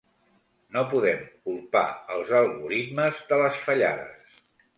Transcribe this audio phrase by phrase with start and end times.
[0.77, 1.83] No podem culpar
[2.15, 4.43] els algoritmes de les fallades.